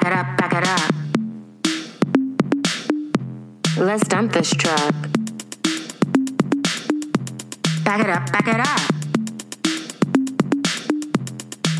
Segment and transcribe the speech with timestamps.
[0.00, 0.94] Back it up, back it up.
[3.76, 4.94] Let's dump this truck.
[7.84, 8.80] Back it up, back it up.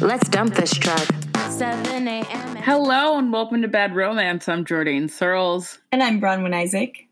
[0.03, 1.09] Let's dump this truck.
[1.49, 2.57] 7 a.m.
[2.57, 4.51] Hello and welcome to Bad Romance.
[4.51, 5.79] I'm Jordan Searles.
[5.91, 7.09] And I'm Bronwyn Isaac.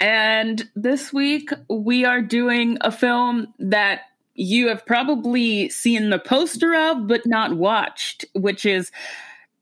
[0.00, 4.00] And this week we are doing a film that
[4.34, 8.90] you have probably seen the poster of but not watched, which is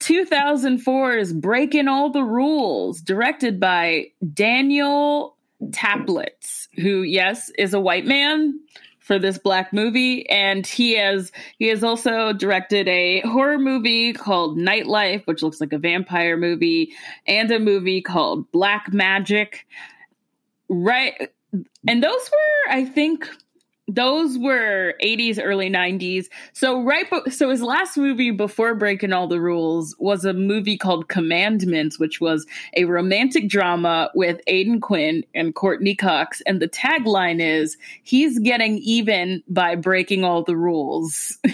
[0.00, 5.36] 2004's Breaking All the Rules, directed by Daniel
[5.70, 8.58] Taplitz, who, yes, is a white man
[9.00, 14.58] for this black movie and he has he has also directed a horror movie called
[14.58, 16.92] Nightlife which looks like a vampire movie
[17.26, 19.66] and a movie called Black Magic.
[20.68, 21.30] Right
[21.86, 23.26] and those were i think
[23.88, 29.40] those were 80s early 90s so right so his last movie before breaking all the
[29.40, 35.54] rules was a movie called commandments which was a romantic drama with aidan quinn and
[35.54, 36.40] courteney cox.
[36.46, 41.38] And the tagline is he's getting even by breaking all the rules.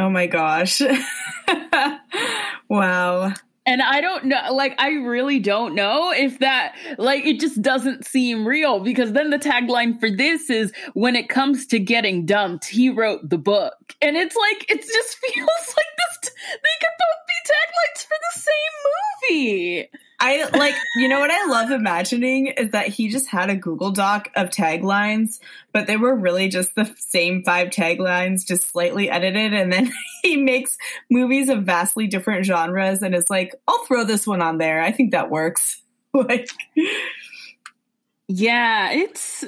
[0.00, 0.80] Oh my gosh.
[2.68, 3.32] Wow
[3.68, 8.06] and I don't know, like, I really don't know if that, like, it just doesn't
[8.06, 12.64] seem real because then the tagline for this is when it comes to getting dumped,
[12.64, 13.94] he wrote the book.
[14.00, 18.40] And it's like, it just feels like this, they could both be taglines for the
[18.40, 19.90] same movie.
[20.20, 23.92] I like, you know what I love imagining is that he just had a Google
[23.92, 25.38] Doc of taglines,
[25.72, 29.54] but they were really just the same five taglines, just slightly edited.
[29.54, 30.76] And then he makes
[31.08, 34.82] movies of vastly different genres and it's like, I'll throw this one on there.
[34.82, 35.82] I think that works.
[36.14, 36.48] like,
[38.26, 39.44] yeah, it's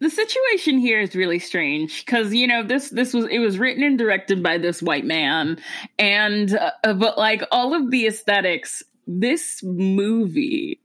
[0.00, 3.82] the situation here is really strange because you know this this was it was written
[3.82, 5.58] and directed by this white man
[5.98, 10.80] and uh, but like all of the aesthetics this movie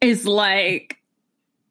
[0.00, 0.98] is like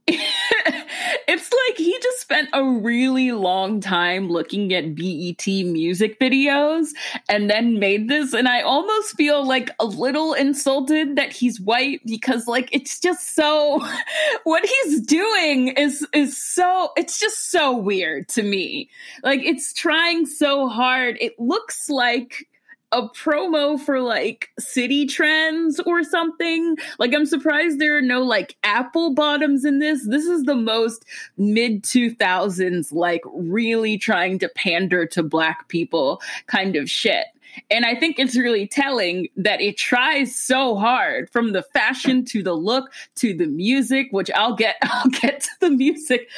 [0.08, 6.88] it's like he just spent a really long time looking at BET music videos
[7.30, 8.34] and then made this.
[8.34, 13.36] And I almost feel like a little insulted that he's white because like it's just
[13.36, 13.80] so
[14.44, 18.90] what he's doing is is so it's just so weird to me.
[19.24, 21.18] Like it's trying so hard.
[21.22, 22.48] It looks like
[22.92, 26.78] a promo for like Citi Trends or something.
[27.00, 30.06] Like I'm surprised there are no like apple bottoms in this.
[30.08, 31.06] This is the most
[31.38, 37.26] mid 2000s like really trying to pander to black people kind of shit.
[37.70, 42.44] And I think it's really telling that it tries so hard from the fashion to
[42.44, 46.30] the look to the music, which I'll get I'll get to the music.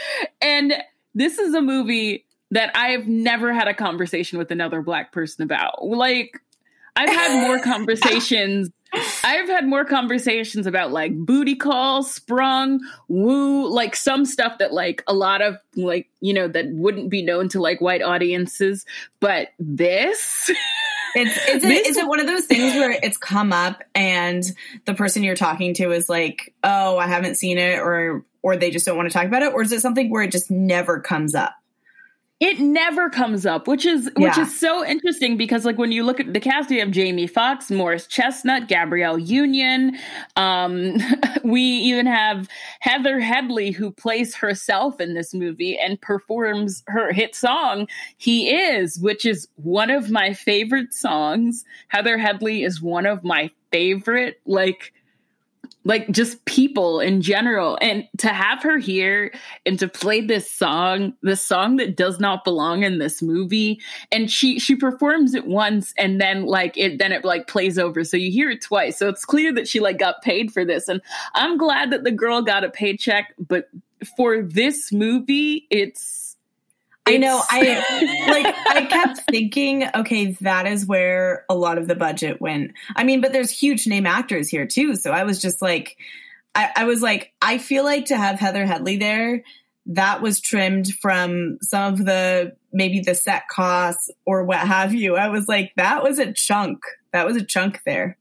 [0.41, 0.73] And
[1.15, 5.83] this is a movie that I've never had a conversation with another black person about.
[5.83, 6.39] Like,
[6.95, 8.69] I've had more conversations.
[9.23, 15.03] I've had more conversations about like booty call, sprung, woo, like some stuff that like
[15.07, 18.85] a lot of like, you know, that wouldn't be known to like white audiences.
[19.19, 20.51] But this.
[21.15, 24.43] It's is it, this, is it one of those things where it's come up and
[24.85, 28.71] the person you're talking to is like, oh, I haven't seen it, or or they
[28.71, 30.99] just don't want to talk about it, or is it something where it just never
[30.99, 31.53] comes up?
[32.43, 34.41] It never comes up, which is which yeah.
[34.41, 37.71] is so interesting because like when you look at the cast, we have Jamie Foxx,
[37.71, 39.97] Morris Chestnut, Gabrielle Union.
[40.35, 40.97] Um,
[41.45, 42.49] we even have
[42.81, 47.87] Heather Headley who plays herself in this movie and performs her hit song
[48.17, 51.63] "He Is," which is one of my favorite songs.
[51.87, 54.91] Heather Headley is one of my favorite like
[55.85, 57.77] like just people in general.
[57.81, 59.33] And to have her here
[59.65, 64.29] and to play this song this song that does not belong in this movie and
[64.29, 68.03] she she performs it once and then like it then it like plays over.
[68.03, 68.97] So you hear it twice.
[68.97, 70.87] So it's clear that she like got paid for this.
[70.87, 71.01] And
[71.33, 73.69] i'm glad that the girl got a paycheck but
[74.17, 76.32] for this movie it's
[77.05, 77.41] I know.
[77.49, 78.55] I like.
[78.69, 82.71] I kept thinking, okay, that is where a lot of the budget went.
[82.95, 84.95] I mean, but there's huge name actors here too.
[84.95, 85.97] So I was just like,
[86.55, 89.43] I, I was like, I feel like to have Heather Headley there,
[89.87, 95.17] that was trimmed from some of the maybe the set costs or what have you.
[95.17, 96.79] I was like, that was a chunk.
[97.11, 98.17] That was a chunk there.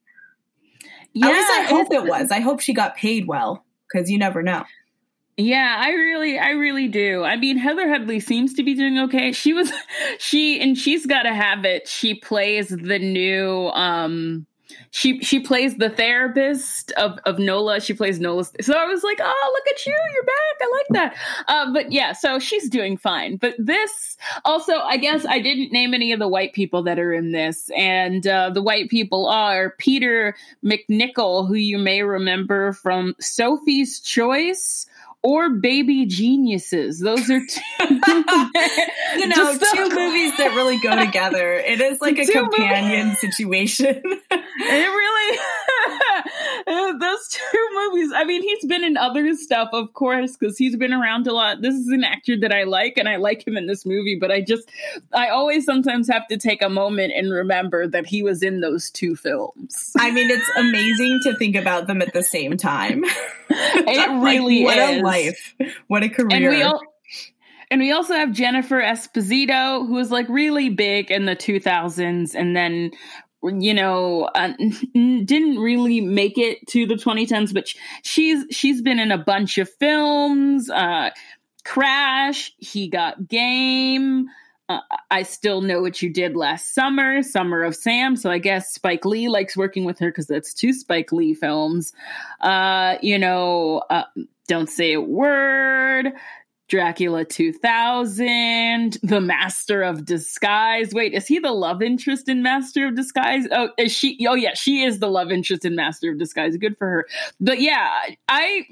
[1.14, 2.30] Yeah, At least I hope it was.
[2.30, 4.64] I hope she got paid well because you never know.
[5.38, 7.24] Yeah, I really, I really do.
[7.24, 9.32] I mean, Heather Headley seems to be doing okay.
[9.32, 9.72] She was,
[10.18, 11.88] she, and she's got to have it.
[11.88, 14.46] She plays the new, um,
[14.90, 17.80] she she plays the therapist of of Nola.
[17.80, 18.44] She plays Nola.
[18.60, 20.60] So I was like, oh, look at you, you're back.
[20.60, 21.16] I like that.
[21.48, 23.36] Uh, but yeah, so she's doing fine.
[23.36, 27.12] But this also, I guess I didn't name any of the white people that are
[27.12, 33.14] in this, and uh, the white people are Peter MacNicol, who you may remember from
[33.18, 34.86] Sophie's Choice
[35.22, 36.98] or Baby Geniuses.
[36.98, 41.54] Those are two, you know, two movies that really go together.
[41.54, 43.20] It is like a companion movies.
[43.20, 44.02] situation.
[44.30, 45.38] it really
[46.98, 48.12] those two movies.
[48.14, 51.62] I mean, he's been in other stuff, of course, because he's been around a lot.
[51.62, 54.16] This is an actor that I like, and I like him in this movie.
[54.18, 54.70] But I just,
[55.12, 58.90] I always sometimes have to take a moment and remember that he was in those
[58.90, 59.92] two films.
[59.98, 63.04] I mean, it's amazing to think about them at the same time.
[63.54, 65.00] It really like, what is.
[65.00, 65.54] a life,
[65.86, 66.28] what a career.
[66.32, 66.80] And we all,
[67.70, 72.56] and we also have Jennifer Esposito, who was like really big in the 2000s and
[72.56, 72.90] then
[73.42, 74.52] you know uh,
[74.94, 77.66] didn't really make it to the 2010s but
[78.02, 81.10] she's she's been in a bunch of films uh
[81.64, 84.28] crash he got game
[84.68, 84.80] uh,
[85.10, 88.16] I still know what you did last summer, Summer of Sam.
[88.16, 91.92] So I guess Spike Lee likes working with her because that's two Spike Lee films.
[92.40, 94.04] Uh, you know, uh,
[94.48, 96.12] Don't Say a Word,
[96.72, 100.94] Dracula 2000, The Master of Disguise.
[100.94, 103.46] Wait, is he the love interest in Master of Disguise?
[103.52, 104.26] Oh, is she?
[104.26, 106.56] Oh, yeah, she is the love interest in Master of Disguise.
[106.56, 107.06] Good for her.
[107.38, 107.90] But yeah,
[108.26, 108.64] I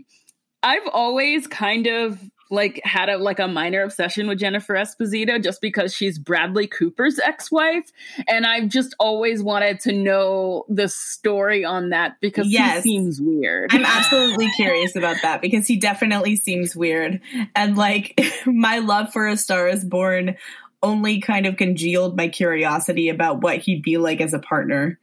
[0.62, 2.18] I've always kind of
[2.50, 7.18] like had a like a minor obsession with Jennifer Esposito just because she's Bradley Cooper's
[7.18, 7.90] ex-wife
[8.28, 12.82] and I've just always wanted to know the story on that because yes.
[12.82, 13.72] he seems weird.
[13.72, 17.20] I'm absolutely curious about that because he definitely seems weird
[17.54, 20.36] and like my love for A Star is Born
[20.82, 24.98] only kind of congealed my curiosity about what he'd be like as a partner.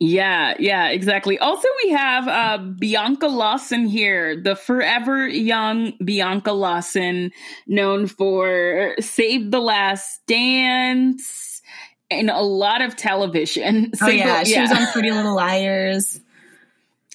[0.00, 1.38] Yeah, yeah, exactly.
[1.38, 7.30] Also, we have uh, Bianca Lawson here, the forever young Bianca Lawson,
[7.66, 11.62] known for Save the Last Dance
[12.10, 13.92] and a lot of television.
[14.02, 14.44] Oh, Save yeah.
[14.44, 14.54] The, yeah.
[14.54, 16.20] She was on Pretty Little Liars.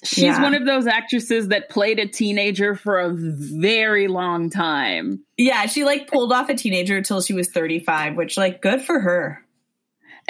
[0.02, 0.42] She's yeah.
[0.42, 5.22] one of those actresses that played a teenager for a very long time.
[5.36, 8.98] Yeah, she like pulled off a teenager until she was 35, which like good for
[8.98, 9.44] her.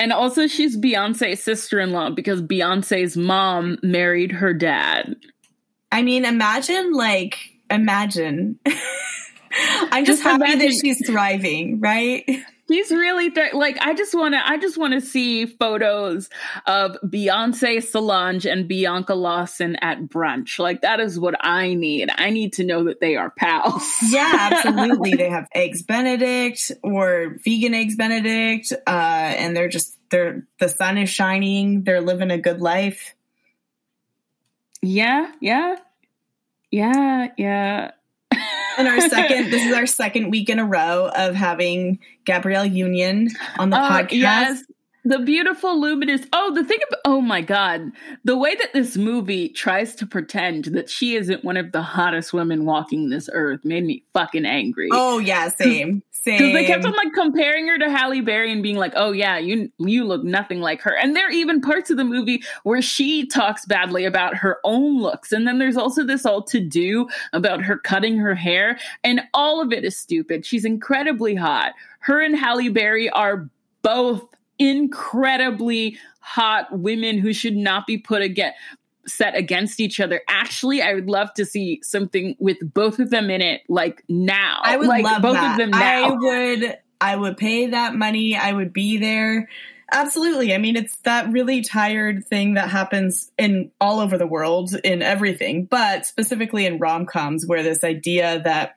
[0.00, 5.14] And also, she's Beyonce's sister in law because Beyonce's mom married her dad.
[5.93, 7.37] I mean, imagine, like,
[7.70, 8.58] imagine.
[9.52, 10.58] I'm just, just happy imagine.
[10.61, 12.25] that she's thriving, right?
[12.70, 16.31] He's really th- like I just want to I just want to see photos
[16.67, 20.61] of Beyonce Solange and Bianca Lawson at brunch.
[20.61, 22.11] Like that is what I need.
[22.14, 23.93] I need to know that they are pals.
[24.08, 25.14] yeah, absolutely.
[25.17, 30.96] they have eggs benedict or vegan eggs benedict uh and they're just they're the sun
[30.96, 31.82] is shining.
[31.82, 33.16] They're living a good life.
[34.81, 35.76] Yeah, yeah.
[36.70, 37.90] Yeah, yeah
[38.78, 43.31] and our second this is our second week in a row of having Gabrielle Union
[43.58, 44.11] on the uh, podcast.
[44.12, 44.64] Yes.
[45.05, 46.23] The beautiful luminous.
[46.32, 47.93] Oh, the thing of oh my God.
[48.25, 52.32] The way that this movie tries to pretend that she isn't one of the hottest
[52.32, 54.88] women walking this earth made me fucking angry.
[54.93, 56.02] Oh, yeah, same.
[56.23, 56.37] Same.
[56.37, 59.38] Because they kept on like comparing her to Halle Berry and being like, "Oh yeah,
[59.38, 62.82] you you look nothing like her." And there are even parts of the movie where
[62.82, 67.08] she talks badly about her own looks, and then there's also this all to do
[67.32, 70.44] about her cutting her hair, and all of it is stupid.
[70.44, 71.73] She's incredibly hot.
[72.00, 73.49] Her and Halle Berry are
[73.81, 74.23] both
[74.60, 78.52] incredibly hot women who should not be put again
[79.06, 80.20] set against each other.
[80.28, 84.61] Actually, I would love to see something with both of them in it, like now.
[84.62, 85.52] I would like, love both that.
[85.52, 85.78] of them now.
[85.80, 86.78] I would.
[87.00, 88.37] I would pay that money.
[88.37, 89.49] I would be there.
[89.90, 90.54] Absolutely.
[90.54, 95.02] I mean, it's that really tired thing that happens in all over the world in
[95.02, 98.76] everything, but specifically in rom coms, where this idea that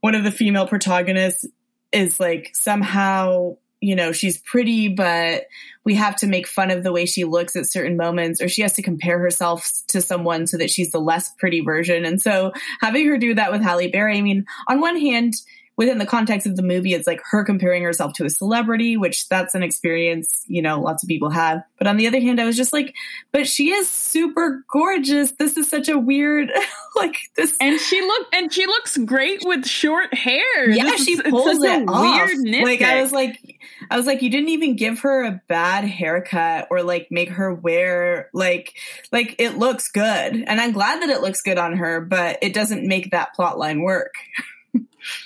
[0.00, 1.46] one of the female protagonists
[1.90, 5.46] is like somehow you know, she's pretty, but
[5.84, 8.62] we have to make fun of the way she looks at certain moments, or she
[8.62, 12.04] has to compare herself to someone so that she's the less pretty version.
[12.04, 15.34] And so having her do that with Halle Berry, I mean, on one hand,
[15.76, 19.28] within the context of the movie, it's like her comparing herself to a celebrity, which
[19.28, 21.62] that's an experience, you know, lots of people have.
[21.78, 22.94] But on the other hand, I was just like,
[23.32, 25.32] but she is super gorgeous.
[25.32, 26.52] This is such a weird,
[26.96, 27.56] like this.
[27.60, 30.70] And she look, and she looks great with short hair.
[30.70, 32.30] Yeah, this she is, pulls it off.
[32.44, 33.58] Like I was like,
[33.90, 37.52] I was like, you didn't even give her a bad haircut or like make her
[37.52, 38.74] wear like,
[39.10, 40.34] like it looks good.
[40.46, 43.58] And I'm glad that it looks good on her, but it doesn't make that plot
[43.58, 44.14] line work.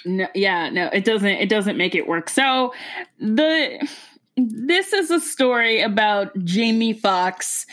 [0.05, 1.29] no, yeah, no, it doesn't.
[1.29, 2.29] It doesn't make it work.
[2.29, 2.73] So
[3.19, 3.89] the
[4.37, 7.67] this is a story about Jamie Foxx,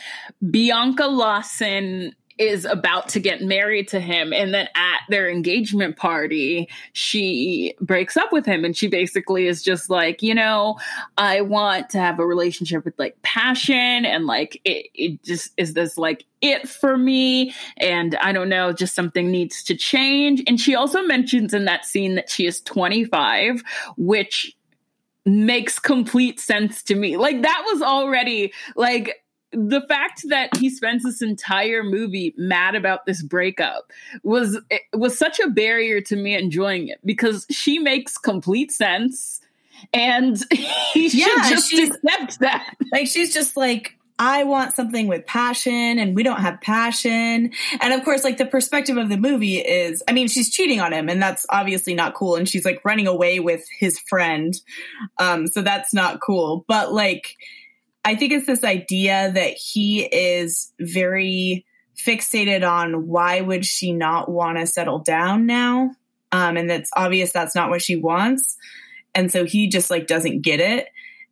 [0.50, 4.34] Bianca Lawson is about to get married to him.
[4.34, 8.66] And then at their engagement party she breaks up with him.
[8.66, 10.78] And she basically is just like you know
[11.18, 14.06] i want to have a relationship with like passion.
[14.06, 17.54] And like it, it just is this like it for me.
[17.78, 20.44] And i don't know just something needs to change.
[20.48, 23.64] And she also mentions in that scene that she is 25
[23.98, 24.56] which
[25.26, 27.18] makes complete sense to me.
[27.18, 29.25] Like that was already like
[29.56, 33.92] the fact that he spends this entire movie mad about this breakup
[34.24, 34.60] was
[34.94, 39.42] was such a barrier to me enjoying it because she makes complete sense
[39.94, 42.76] and he yeah, should just accept that.
[42.92, 47.52] Like she's just like I want something with passion and we don't have passion.
[47.82, 50.94] And of course, like the perspective of the movie is, I mean, she's cheating on
[50.94, 52.36] him and that's obviously not cool.
[52.36, 54.56] And she's like running away with his friend.
[55.18, 56.64] Um, so that's not cool.
[56.66, 57.36] But like,
[58.06, 61.66] I think it's this idea that he is very
[61.98, 65.92] fixated on why would she not want to settle down now?
[66.32, 68.58] Um, and that's obvious that's not what she wants.
[69.16, 70.88] And so he just like doesn't get it.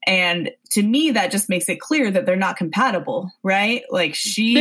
[0.06, 3.84] And to me, that just makes it clear that they're not compatible, right?
[3.90, 4.54] Like she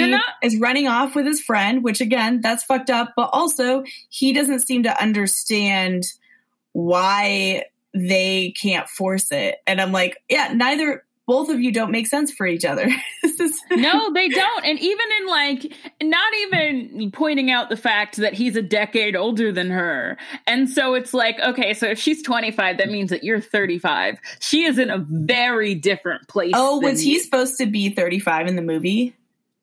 [0.42, 3.12] is running off with his friend, which again, that's fucked up.
[3.16, 6.04] But also, he doesn't seem to understand
[6.73, 7.64] why
[7.95, 9.57] they can't force it.
[9.66, 12.88] And I'm like, yeah, neither both of you don't make sense for each other.
[13.71, 14.64] no, they don't.
[14.64, 19.52] And even in like, not even pointing out the fact that he's a decade older
[19.52, 20.17] than her.
[20.47, 24.19] And so it's like, okay, so if she's 25, that means that you're 35.
[24.41, 26.52] She is in a very different place.
[26.57, 27.21] Oh, was he you.
[27.21, 29.14] supposed to be 35 in the movie?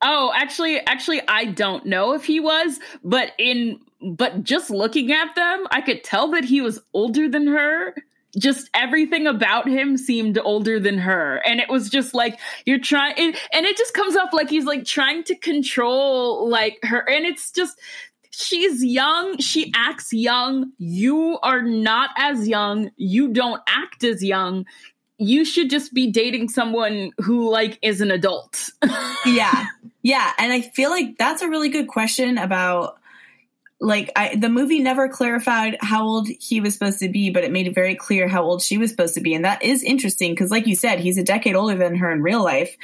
[0.01, 5.36] Oh, actually, actually, I don't know if he was, but in but just looking at
[5.36, 7.94] them, I could tell that he was older than her
[8.38, 11.41] just everything about him seemed older than her.
[11.45, 14.86] And it was just like you're trying and it just comes off like he's like
[14.86, 17.00] trying to control like her.
[17.09, 17.79] And it's just
[18.29, 19.38] she's young.
[19.39, 20.71] She acts young.
[20.77, 22.91] You are not as young.
[22.98, 24.65] You don't act as young.
[25.17, 28.69] You should just be dating someone who like is an adult.
[29.25, 29.65] Yeah.
[30.01, 30.31] Yeah.
[30.38, 32.99] And i feel like that's a really good question about
[33.81, 37.51] like I, the movie never clarified how old he was supposed to be, but it
[37.51, 40.33] made it very clear how old she was supposed to be, and that is interesting
[40.33, 42.75] because, like you said, he's a decade older than her in real life,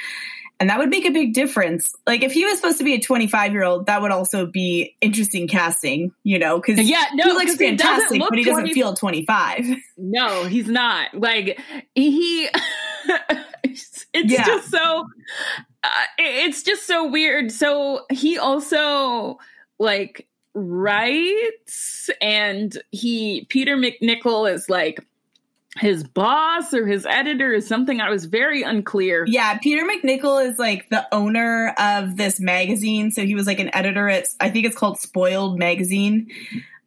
[0.58, 1.94] and that would make a big difference.
[2.06, 4.96] Like if he was supposed to be a 25 year old, that would also be
[5.00, 6.58] interesting casting, you know?
[6.58, 8.74] Because yeah, no, he looks fantastic, he but he doesn't 20...
[8.74, 9.66] feel 25.
[9.98, 11.14] No, he's not.
[11.14, 11.60] Like
[11.94, 12.48] he,
[13.64, 14.44] it's, yeah.
[14.44, 15.06] just so,
[15.84, 15.88] uh,
[16.18, 17.52] it's just so weird.
[17.52, 19.38] So he also
[19.78, 20.26] like
[20.56, 25.06] writes and he Peter MacNicol is like
[25.76, 29.26] his boss or his editor is something I was very unclear.
[29.28, 33.10] Yeah, Peter MacNicol is like the owner of this magazine.
[33.10, 36.30] So he was like an editor at I think it's called Spoiled Magazine.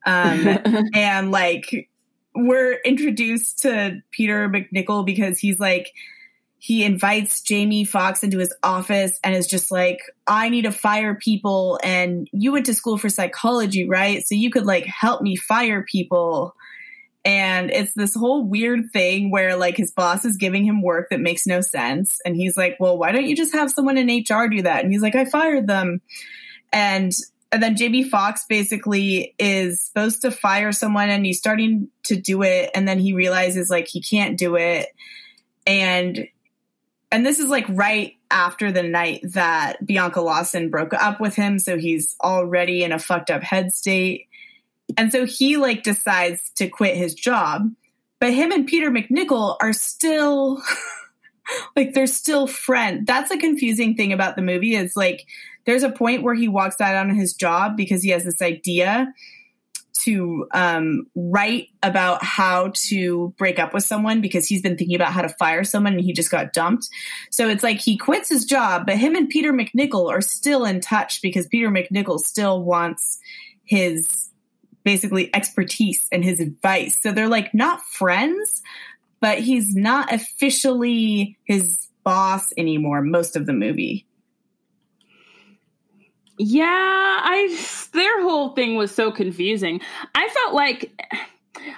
[0.06, 0.60] Um
[0.96, 1.90] and like
[2.34, 5.94] we're introduced to Peter MacNicol because he's like
[6.60, 11.16] he invites Jamie Foxx into his office and is just like, I need to fire
[11.16, 11.80] people.
[11.82, 14.28] And you went to school for psychology, right?
[14.28, 16.54] So you could like help me fire people.
[17.24, 21.22] And it's this whole weird thing where like his boss is giving him work that
[21.22, 22.20] makes no sense.
[22.26, 24.84] And he's like, well, why don't you just have someone in HR do that?
[24.84, 26.02] And he's like, I fired them.
[26.74, 27.14] And
[27.52, 32.44] and then Jamie Foxx basically is supposed to fire someone and he's starting to do
[32.44, 32.70] it.
[32.76, 34.88] And then he realizes like he can't do it.
[35.66, 36.28] And
[37.12, 41.58] and this is like right after the night that Bianca Lawson broke up with him.
[41.58, 44.28] So he's already in a fucked up head state.
[44.98, 47.72] And so he like decides to quit his job.
[48.20, 50.62] But him and Peter MacNicol are still
[51.76, 53.06] like they're still friends.
[53.06, 55.26] That's a confusing thing about the movie is like
[55.66, 59.14] there's a point where he walks out on his job because he has this idea
[60.00, 65.12] to um, write about how to break up with someone because he's been thinking about
[65.12, 66.88] how to fire someone and he just got dumped.
[67.32, 70.80] So it's like he quits his job, but him and Peter MacNicol are still in
[70.82, 73.20] touch because Peter MacNicol still wants
[73.64, 74.30] his
[74.84, 76.98] basically expertise and his advice.
[77.02, 78.62] So they're like not friends,
[79.20, 84.06] but he's not officially his boss anymore most of the movie.
[86.42, 89.82] Yeah, I their whole thing was so confusing.
[90.16, 90.90] I felt like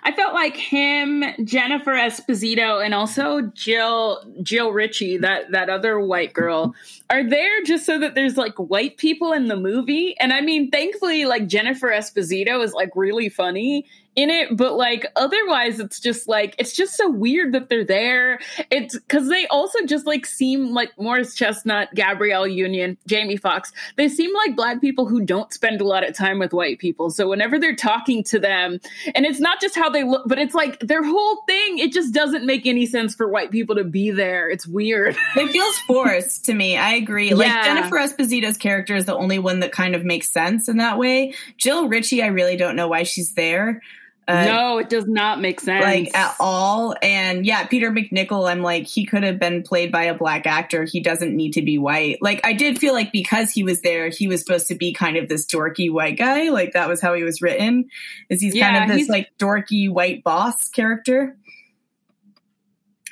[0.04, 6.34] I felt like him, Jennifer Esposito, and also Jill Jill Ritchie, that that other white
[6.34, 6.76] girl,
[7.10, 10.16] are there just so that there's like white people in the movie.
[10.20, 15.06] And I mean, thankfully, like Jennifer Esposito is like really funny in it, but like
[15.16, 18.40] otherwise, it's just like it's just so weird that they're there.
[18.70, 23.72] It's because they also just like seem like Morris Chestnut, Gabrielle Union, Jamie Foxx.
[23.96, 27.10] They seem like black people who don't spend a lot of time with white people.
[27.10, 28.80] So whenever they're talking to them,
[29.16, 31.80] and it's not just how they look, but it's like their whole thing.
[31.80, 34.50] It just doesn't make any sense for white people to be there.
[34.50, 35.18] It's weird.
[35.42, 36.78] It feels forced to me.
[36.78, 37.34] I agree.
[37.34, 37.64] Like yeah.
[37.64, 41.34] Jennifer Esposito's character is the only one that kind of makes sense in that way.
[41.58, 43.82] Jill Ritchie, I really don't know why she's there.
[44.32, 45.84] Uh, no, it does not make sense.
[45.84, 46.96] Like at all.
[47.02, 50.86] And yeah, Peter MacNicol, I'm like, he could have been played by a black actor.
[50.86, 52.20] He doesn't need to be white.
[52.22, 55.18] Like, I did feel like because he was there, he was supposed to be kind
[55.18, 56.50] of this dorky white guy.
[56.50, 57.90] Like, that was how he was written.
[58.30, 61.36] Is he's yeah, kind of this like dorky white boss character.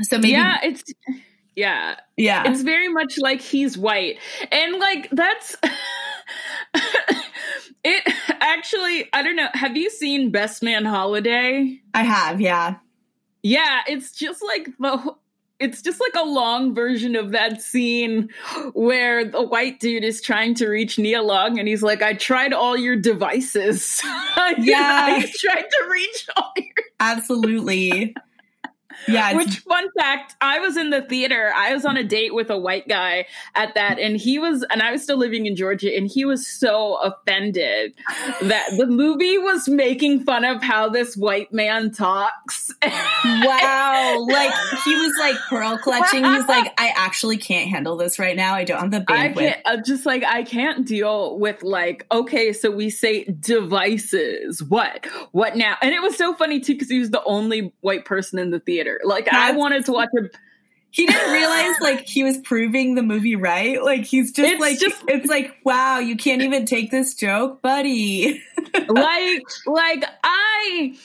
[0.02, 0.30] So maybe.
[0.30, 0.84] Yeah, it's.
[1.56, 1.98] Yeah.
[2.16, 2.50] Yeah.
[2.50, 4.18] It's very much like he's white.
[4.52, 5.58] And like, that's.
[7.84, 9.50] It actually, I don't know.
[9.54, 11.80] Have you seen Best Man Holiday?
[11.94, 12.76] I have, yeah.
[13.42, 15.16] Yeah, it's just like the
[15.60, 18.30] it's just like a long version of that scene
[18.74, 22.54] where the white dude is trying to reach Nia Long and he's like, I tried
[22.54, 24.02] all your devices.
[24.58, 25.06] yeah.
[25.10, 28.16] I tried to reach all your Absolutely.
[29.08, 29.36] Yeah.
[29.36, 31.52] Which fun fact, I was in the theater.
[31.56, 33.26] I was on a date with a white guy
[33.56, 36.48] at that, and he was, and I was still living in Georgia, and he was
[36.48, 37.94] so offended
[38.42, 42.72] that the movie was making fun of how this white man talks.
[42.84, 43.86] wow.
[44.30, 44.54] Like
[44.86, 46.24] he was like pearl clutching.
[46.24, 48.54] He's like, I actually can't handle this right now.
[48.54, 49.14] I don't have the bandwidth.
[49.14, 54.62] I can't, I'm just like, I can't deal with like, okay, so we say devices.
[54.64, 55.06] What?
[55.32, 55.76] What now?
[55.82, 58.60] And it was so funny too, because he was the only white person in the
[58.60, 60.30] theater Like That's, I wanted to watch him.
[60.92, 63.82] He didn't realize like he was proving the movie right.
[63.84, 67.62] Like he's just it's like just, it's like wow, you can't even take this joke,
[67.62, 68.42] buddy.
[68.88, 70.96] like like I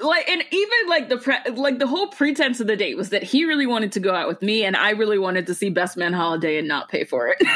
[0.00, 3.22] like and even like the pre- like the whole pretense of the date was that
[3.22, 5.96] he really wanted to go out with me and I really wanted to see Best
[5.96, 7.38] Man Holiday and not pay for it.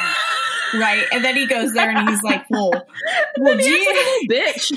[0.75, 1.05] right?
[1.13, 2.73] And then he goes there and he's like, "Well,
[3.39, 4.73] well, gee, bitch."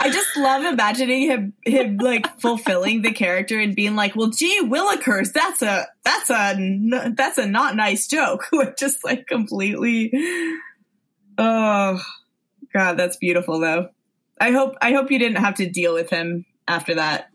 [0.00, 4.62] I just love imagining him him like fulfilling the character and being like, "Well, gee,
[4.64, 8.46] Willikers, that's a that's a that's a not nice joke."
[8.78, 10.12] just like completely.
[11.36, 12.02] Oh
[12.72, 13.88] God, that's beautiful though.
[14.40, 17.30] I hope I hope you didn't have to deal with him after that.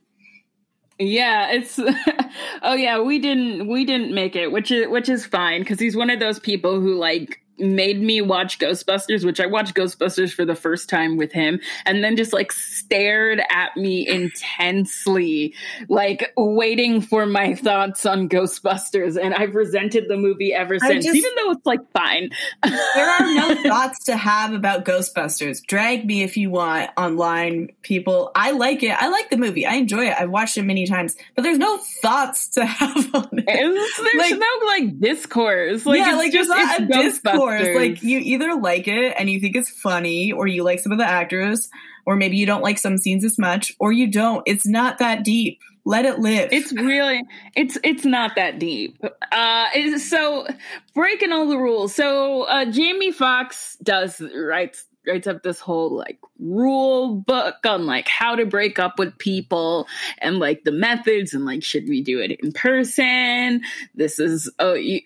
[1.00, 1.80] Yeah, it's
[2.62, 5.96] oh yeah, we didn't we didn't make it, which is which is fine because he's
[5.96, 10.46] one of those people who like made me watch Ghostbusters, which I watched Ghostbusters for
[10.46, 15.54] the first time with him, and then just like stared at me intensely,
[15.90, 19.22] like waiting for my thoughts on Ghostbusters.
[19.22, 22.30] And I've resented the movie ever since, just, even though it's like fine.
[22.64, 25.66] there are no thoughts to have about Ghostbusters.
[25.66, 28.32] Drag me if you want online, people.
[28.36, 28.92] I like it.
[28.92, 29.66] I like the movie.
[29.66, 30.16] I enjoy it.
[30.18, 33.46] I've watched it many times, but there's no thoughts to have on it.
[33.46, 35.86] there's like, no like discourse.
[35.86, 37.76] Like, yeah, like just it's a discourse course.
[37.76, 40.98] Like you either like it and you think it's funny, or you like some of
[40.98, 41.70] the actors,
[42.06, 44.44] or maybe you don't like some scenes as much, or you don't.
[44.46, 45.60] It's not that deep.
[45.86, 46.50] Let it live.
[46.54, 47.24] It's really
[47.56, 49.04] it's it's not that deep.
[49.32, 50.48] Uh so
[50.94, 51.94] breaking all the rules.
[51.94, 58.08] So uh Jamie Foxx does writes writes up this whole like rule book on like
[58.08, 59.88] how to break up with people
[60.20, 63.62] and like the methods and like should we do it in person?
[63.96, 65.02] This is oh you,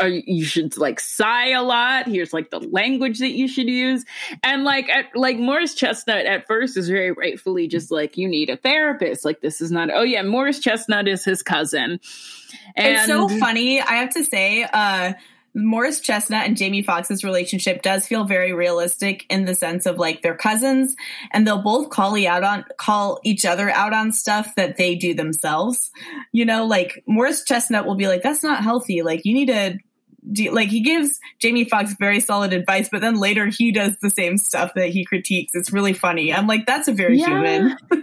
[0.00, 2.06] you should like sigh a lot.
[2.06, 4.04] Here's like the language that you should use.
[4.42, 8.50] And like at, like morris chestnut at first is very rightfully just like you need
[8.50, 9.24] a therapist.
[9.24, 12.00] Like this is not oh yeah morris chestnut is his cousin.
[12.76, 13.80] And it's so funny.
[13.80, 15.12] I have to say uh
[15.54, 20.22] Morris Chestnut and Jamie Foxx's relationship does feel very realistic in the sense of like
[20.22, 20.94] they're cousins
[21.30, 25.14] and they'll both call out on call each other out on stuff that they do
[25.14, 25.90] themselves.
[26.32, 29.02] You know, like Morris Chestnut will be like, that's not healthy.
[29.02, 29.78] Like you need to
[30.30, 34.10] do, like he gives Jamie Foxx very solid advice, but then later he does the
[34.10, 35.52] same stuff that he critiques.
[35.54, 36.32] It's really funny.
[36.32, 37.26] I'm like, that's a very yeah.
[37.26, 37.76] human.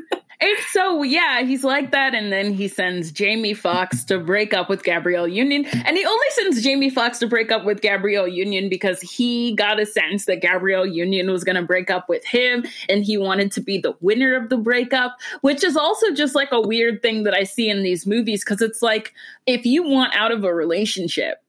[0.71, 4.83] So yeah, he's like that, and then he sends Jamie Foxx to break up with
[4.83, 9.01] Gabrielle Union, and he only sends Jamie Foxx to break up with Gabrielle Union because
[9.01, 13.03] he got a sense that Gabrielle Union was going to break up with him, and
[13.03, 16.61] he wanted to be the winner of the breakup, which is also just like a
[16.61, 19.13] weird thing that I see in these movies because it's like
[19.47, 21.43] if you want out of a relationship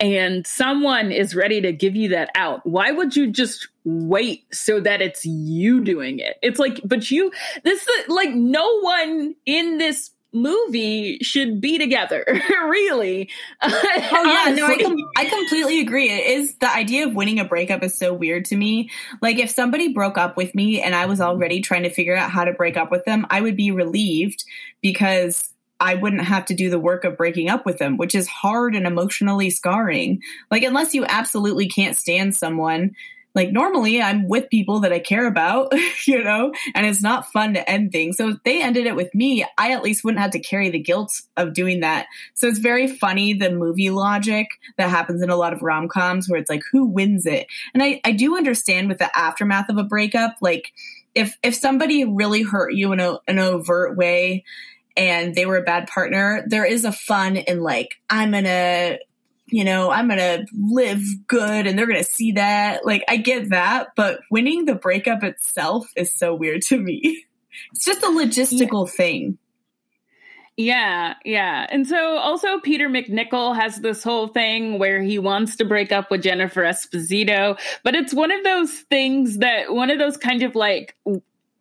[0.00, 4.80] and someone is ready to give you that out, why would you just wait so
[4.80, 6.36] that it's you doing it?
[6.42, 7.32] It's like, but you,
[7.64, 12.24] this, like, no one in this movie should be together.
[12.68, 13.30] really.
[13.62, 16.10] oh yeah, no, I com- I completely agree.
[16.10, 18.90] It is the idea of winning a breakup is so weird to me.
[19.22, 22.30] Like if somebody broke up with me and I was already trying to figure out
[22.30, 24.44] how to break up with them, I would be relieved
[24.82, 28.26] because I wouldn't have to do the work of breaking up with them, which is
[28.26, 30.22] hard and emotionally scarring.
[30.50, 32.94] Like, unless you absolutely can't stand someone,
[33.36, 35.72] like normally I'm with people that I care about,
[36.06, 38.16] you know, and it's not fun to end things.
[38.16, 40.80] So if they ended it with me, I at least wouldn't have to carry the
[40.80, 42.06] guilt of doing that.
[42.34, 46.28] So it's very funny the movie logic that happens in a lot of rom coms
[46.28, 47.46] where it's like, who wins it?
[47.74, 50.72] And I, I do understand with the aftermath of a breakup, like
[51.14, 54.44] if if somebody really hurt you in a, an overt way
[54.96, 58.96] and they were a bad partner, there is a fun in like, I'm gonna,
[59.48, 62.84] you know, I'm gonna live good and they're gonna see that.
[62.84, 67.24] Like, I get that, but winning the breakup itself is so weird to me.
[67.72, 68.92] It's just a logistical yeah.
[68.92, 69.38] thing.
[70.58, 71.66] Yeah, yeah.
[71.70, 76.10] And so also Peter MacNicol has this whole thing where he wants to break up
[76.10, 80.54] with Jennifer Esposito, but it's one of those things that one of those kind of
[80.54, 80.96] like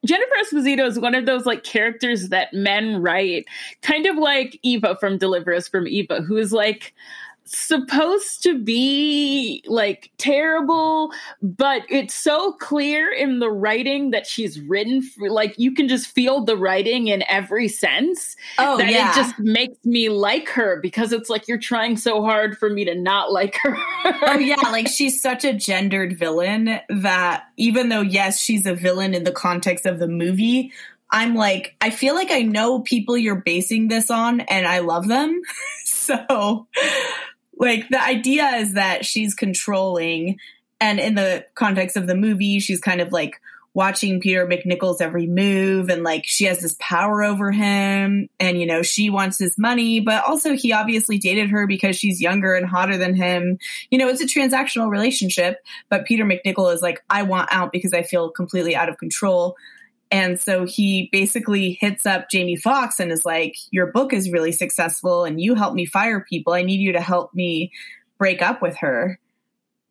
[0.06, 3.46] Jennifer Esposito is one of those like characters that men write,
[3.82, 6.94] kind of like Eva from Deliver Us from Eva, who is like
[7.46, 15.02] supposed to be like terrible, but it's so clear in the writing that she's written
[15.02, 18.36] for, like you can just feel the writing in every sense.
[18.58, 19.12] Oh, that yeah.
[19.12, 22.84] it just makes me like her because it's like you're trying so hard for me
[22.86, 23.78] to not like her.
[24.24, 29.14] oh yeah, like she's such a gendered villain that even though yes, she's a villain
[29.14, 30.72] in the context of the movie,
[31.12, 35.08] I'm like, I feel like I know people you're basing this on and I love
[35.08, 35.42] them.
[35.86, 36.68] so
[37.58, 40.38] like the idea is that she's controlling
[40.80, 43.40] and in the context of the movie she's kind of like
[43.76, 48.66] watching Peter MacNicol's every move and like she has this power over him and you
[48.66, 52.66] know she wants his money but also he obviously dated her because she's younger and
[52.66, 53.60] hotter than him.
[53.92, 55.58] You know, it's a transactional relationship,
[55.90, 59.58] but Peter MacNicol is like I want out because I feel completely out of control.
[60.12, 64.52] And so he basically hits up Jamie Foxx and is like, Your book is really
[64.52, 66.54] successful and you help me fire people.
[66.54, 67.72] I need you to help me
[68.18, 69.20] break up with her.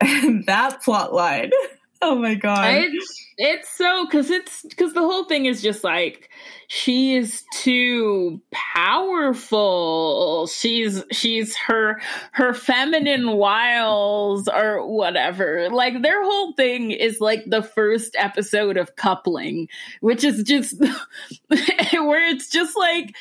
[0.00, 1.50] And that plot line.
[2.06, 2.74] Oh my God.
[2.74, 6.28] It's, it's so because it's because the whole thing is just like
[6.68, 10.46] she is too powerful.
[10.46, 12.00] She's she's her
[12.32, 15.68] her feminine wiles or whatever.
[15.70, 19.68] Like their whole thing is like the first episode of coupling
[20.00, 20.80] which is just
[21.48, 23.14] where it's just like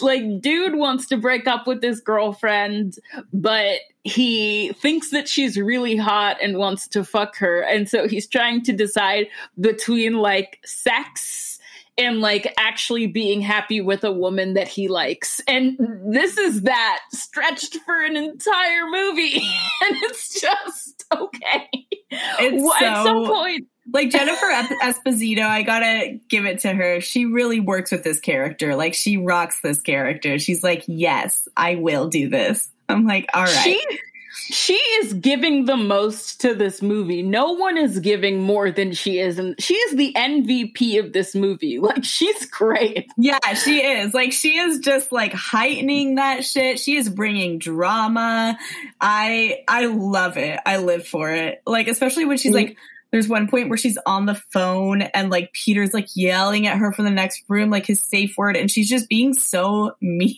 [0.00, 2.96] like dude wants to break up with his girlfriend
[3.32, 7.60] but he thinks that she's really hot and wants to fuck her.
[7.60, 9.26] And so he's trying to decide
[9.60, 11.58] between like sex
[12.00, 15.40] and like actually being happy with a woman that he likes.
[15.46, 19.36] And this is that stretched for an entire movie.
[19.82, 21.68] and it's just okay.
[22.10, 23.68] It's well, so, at some point.
[23.92, 24.46] Like Jennifer
[24.82, 27.00] Esposito, I gotta give it to her.
[27.00, 28.76] She really works with this character.
[28.76, 30.38] Like she rocks this character.
[30.38, 32.68] She's like, yes, I will do this.
[32.88, 33.62] I'm like, all right.
[33.62, 33.84] She,
[34.32, 37.22] she is giving the most to this movie.
[37.22, 39.38] No one is giving more than she is.
[39.38, 41.78] And she is the MVP of this movie.
[41.90, 43.10] Like, she's great.
[43.16, 44.14] Yeah, she is.
[44.14, 46.78] Like, she is just like heightening that shit.
[46.78, 48.56] She is bringing drama.
[49.00, 50.60] I, I love it.
[50.64, 51.62] I live for it.
[51.66, 52.76] Like, especially when she's like,
[53.12, 56.92] there's one point where she's on the phone and like Peter's like yelling at her
[56.92, 60.36] from the next room, like his safe word, and she's just being so mean.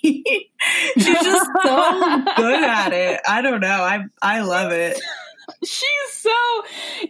[0.97, 3.21] she's just so good at it.
[3.29, 3.69] I don't know.
[3.69, 4.99] I I love it.
[5.65, 6.31] She's so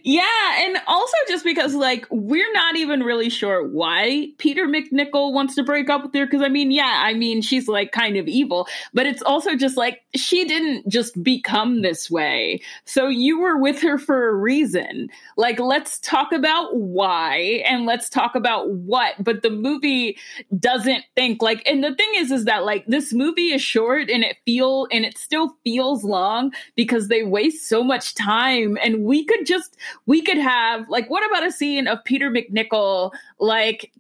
[0.03, 5.55] yeah, and also just because like we're not even really sure why Peter MacNicol wants
[5.55, 6.27] to break up with her.
[6.27, 9.79] Because I mean, yeah, I mean she's like kind of evil, but it's also just
[9.79, 12.61] like she didn't just become this way.
[12.85, 15.09] So you were with her for a reason.
[15.39, 19.15] Like let's talk about why and let's talk about what.
[19.19, 20.19] But the movie
[20.59, 21.63] doesn't think like.
[21.67, 25.07] And the thing is, is that like this movie is short and it feel and
[25.07, 29.77] it still feels long because they waste so much time and we could just
[30.07, 33.93] we could have like what about a scene of Peter MacNicol like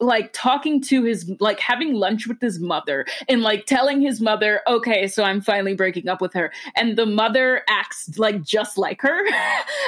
[0.00, 4.60] like talking to his like having lunch with his mother and like telling his mother
[4.66, 9.00] okay so i'm finally breaking up with her and the mother acts like just like
[9.00, 9.24] her.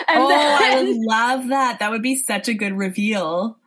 [0.07, 1.81] And oh then, i would love that.
[1.81, 3.59] That would be such a good reveal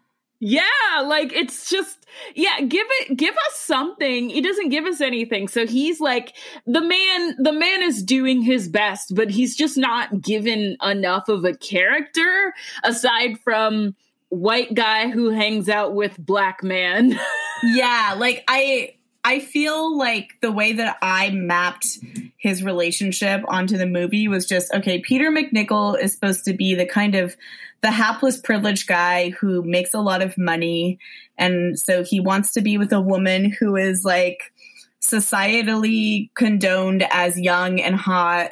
[0.44, 4.28] yeah, like it's just yeah, give it give us something.
[4.28, 5.48] He doesn't give us anything.
[5.48, 10.20] So he's like the man the man is doing his best, but he's just not
[10.20, 13.96] given enough of a character aside from
[14.30, 17.20] white guy who hangs out with black man.
[17.64, 22.00] yeah, like I I feel like the way that I mapped
[22.38, 26.88] his relationship onto the movie was just okay, Peter MacNicol is supposed to be the
[26.88, 27.38] kind of
[27.82, 31.00] the hapless privileged guy who makes a lot of money.
[31.38, 34.54] And so he wants to be with a woman who is like
[35.02, 38.52] societally condoned as young and hot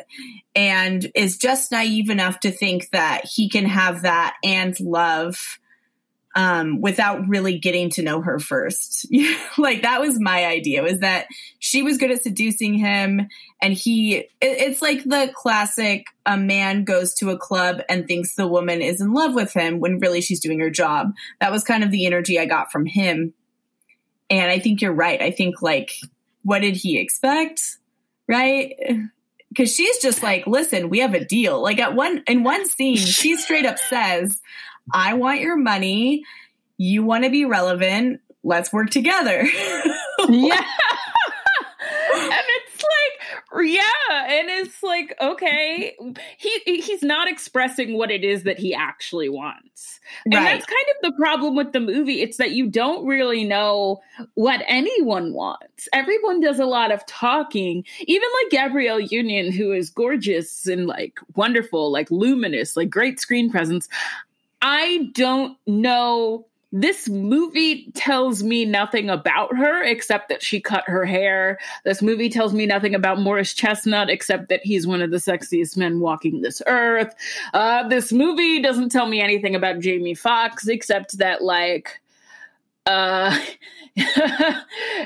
[0.56, 5.60] and is just naive enough to think that he can have that and love
[6.36, 9.08] um, without really getting to know her first.
[9.58, 11.28] like that was my idea was that
[11.60, 13.28] she was good at seducing him
[13.62, 18.36] and he, it, it's like the classic, a man goes to a club and thinks
[18.36, 21.14] the woman is in love with him when really she's doing her job.
[21.42, 23.34] That was kind of the energy I got from him.
[24.30, 25.22] And I think you're right.
[25.22, 25.92] I think like,
[26.44, 27.62] what did he expect?
[28.28, 28.76] Right?
[29.58, 31.60] Cause she's just like, listen, we have a deal.
[31.60, 34.40] Like at one, in one scene, she straight up says,
[34.94, 36.24] I want your money.
[36.78, 38.22] You want to be relevant.
[38.44, 39.44] Let's work together.
[40.30, 40.66] yeah.
[42.14, 45.96] and it's like yeah and it's like okay
[46.38, 50.44] he he's not expressing what it is that he actually wants and right.
[50.44, 54.00] that's kind of the problem with the movie it's that you don't really know
[54.36, 59.90] what anyone wants everyone does a lot of talking even like gabrielle union who is
[59.90, 63.88] gorgeous and like wonderful like luminous like great screen presence
[64.62, 66.46] I don't know.
[66.72, 71.58] This movie tells me nothing about her except that she cut her hair.
[71.84, 75.78] This movie tells me nothing about Morris Chestnut except that he's one of the sexiest
[75.78, 77.16] men walking this earth.
[77.56, 82.02] Uh, this movie doesn't tell me anything about Jamie Foxx except that, like,
[82.86, 83.38] uh,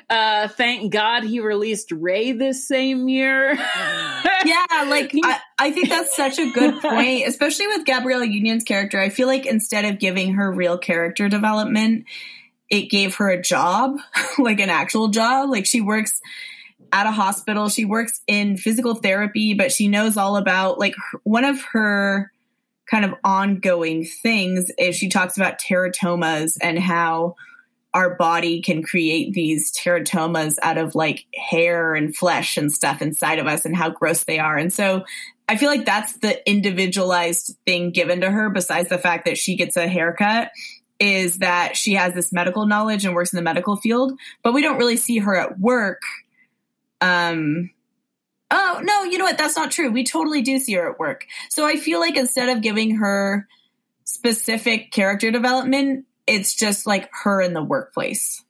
[0.10, 3.54] uh, thank God he released Ray this same year.
[4.46, 9.00] yeah, like I, I think that's such a good point, especially with Gabrielle Union's character.
[9.00, 12.06] I feel like instead of giving her real character development,
[12.70, 13.98] it gave her a job,
[14.38, 15.50] like an actual job.
[15.50, 16.22] Like she works
[16.92, 21.46] at a hospital, she works in physical therapy, but she knows all about like one
[21.46, 22.32] of her
[22.90, 27.36] kind of ongoing things is she talks about teratomas and how
[27.94, 33.40] our body can create these teratomas out of like hair and flesh and stuff inside
[33.40, 34.58] of us and how gross they are.
[34.58, 35.04] And so
[35.48, 39.56] I feel like that's the individualized thing given to her, besides the fact that she
[39.56, 40.52] gets a haircut,
[41.00, 44.62] is that she has this medical knowledge and works in the medical field, but we
[44.62, 46.02] don't really see her at work.
[47.02, 47.72] Um,
[48.50, 49.38] oh, no, you know what?
[49.38, 49.92] That's not true.
[49.92, 51.26] We totally do see her at work.
[51.50, 53.48] So I feel like instead of giving her
[54.06, 58.44] specific character development, it's just like her in the workplace.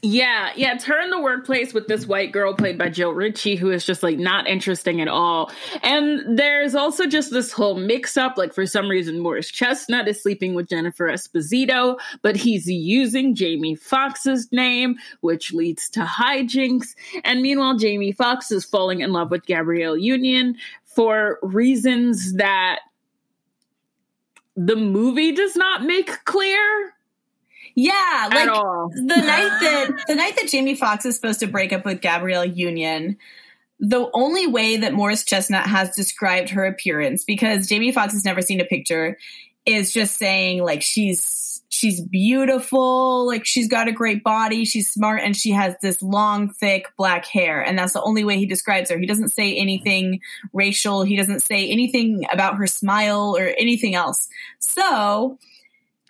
[0.00, 3.56] Yeah, yeah, it's her in the workplace with this white girl played by Jill Ritchie,
[3.56, 5.50] who is just like not interesting at all.
[5.82, 8.38] And there's also just this whole mix up.
[8.38, 13.74] Like, for some reason, Morris Chestnut is sleeping with Jennifer Esposito, but he's using Jamie
[13.74, 16.94] Foxx's name, which leads to hijinks.
[17.24, 22.80] And meanwhile, Jamie Foxx is falling in love with Gabrielle Union for reasons that
[24.58, 26.92] the movie does not make clear.
[27.76, 31.84] Yeah, like the night that the night that Jamie Foxx is supposed to break up
[31.84, 33.18] with Gabrielle Union,
[33.78, 38.42] the only way that Morris Chestnut has described her appearance, because Jamie Foxx has never
[38.42, 39.16] seen a picture,
[39.64, 41.22] is just saying like she's
[41.78, 46.50] she's beautiful, like she's got a great body, she's smart, and she has this long,
[46.50, 47.60] thick black hair.
[47.62, 48.98] And that's the only way he describes her.
[48.98, 50.20] He doesn't say anything
[50.52, 54.28] racial, he doesn't say anything about her smile or anything else.
[54.58, 55.38] So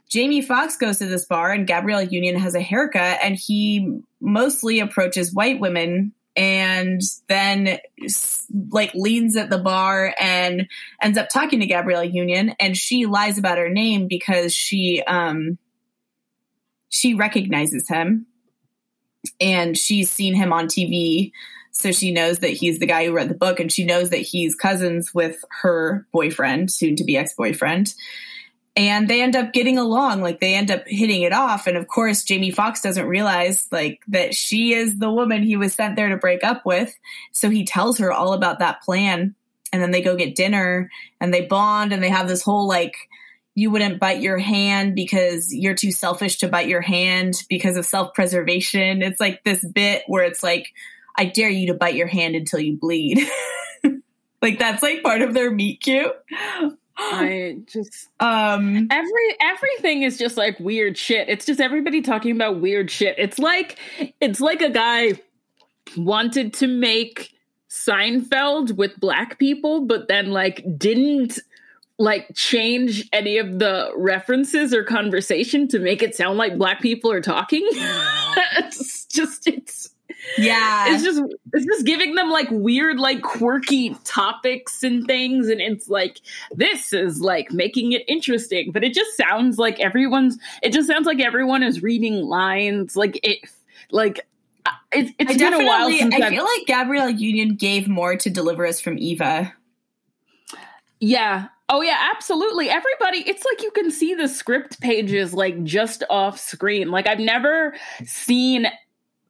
[0.08, 4.80] Jamie Foxx goes to this bar and Gabrielle Union has a haircut and he mostly
[4.80, 7.80] approaches white women and then
[8.70, 10.68] like leans at the bar and
[11.02, 15.58] ends up talking to Gabrielle Union and she lies about her name because she um
[16.88, 18.26] she recognizes him.
[19.40, 21.32] And she's seen him on TV
[21.72, 24.18] so she knows that he's the guy who read the book and she knows that
[24.18, 27.94] he's cousins with her boyfriend soon to be ex-boyfriend
[28.78, 31.66] and they end up getting along like they end up hitting it off.
[31.66, 35.74] And of course jamie foxx doesn't realize like that she is the woman he was
[35.74, 36.96] sent there to break up with.
[37.32, 39.34] So he tells her all about that plan.
[39.72, 42.94] And then they go get dinner and they bond and they have this whole like
[43.56, 47.84] you wouldn't bite your hand because you're too selfish to bite your hand because of
[47.84, 49.02] self-preservation.
[49.02, 50.68] It's like this bit where it's like
[51.16, 53.18] i dare you to bite your hand until you bleed.
[54.40, 56.12] Like that's like part of their meet cute
[56.98, 61.28] I just um every everything is just like weird shit.
[61.28, 63.16] It's just everybody talking about weird shit.
[63.18, 63.78] It's like
[64.20, 65.20] it's like a guy
[65.96, 67.32] wanted to make
[67.70, 71.38] Seinfeld with black people, but then like didn't
[71.98, 77.10] like change any of the references or conversation to make it sound like black people
[77.10, 77.68] are talking.
[78.58, 79.87] it's just it's
[80.36, 80.92] Yeah.
[80.94, 85.48] It's just it's just giving them like weird, like quirky topics and things.
[85.48, 86.20] And it's like
[86.52, 88.70] this is like making it interesting.
[88.72, 92.96] But it just sounds like everyone's it just sounds like everyone is reading lines.
[92.96, 93.38] Like it
[93.90, 94.26] like
[94.66, 97.88] uh, it, it's I been a while since I I've- feel like Gabrielle Union gave
[97.88, 99.52] more to deliver us from Eva.
[101.00, 101.48] Yeah.
[101.70, 102.70] Oh yeah, absolutely.
[102.70, 106.90] Everybody, it's like you can see the script pages like just off screen.
[106.90, 107.74] Like I've never
[108.06, 108.66] seen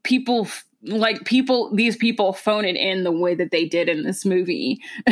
[0.04, 4.04] people f- like people these people phone it in the way that they did in
[4.04, 4.80] this movie.